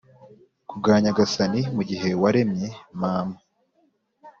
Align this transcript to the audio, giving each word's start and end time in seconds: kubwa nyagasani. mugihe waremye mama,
kubwa 0.69 0.93
nyagasani. 1.03 1.61
mugihe 1.75 2.09
waremye 2.21 2.69
mama, 3.01 3.37